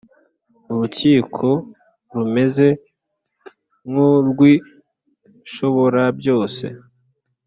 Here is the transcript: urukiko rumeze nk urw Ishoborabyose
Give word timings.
urukiko 0.71 1.47
rumeze 2.15 2.67
nk 3.89 3.95
urw 4.09 4.39
Ishoborabyose 4.55 6.65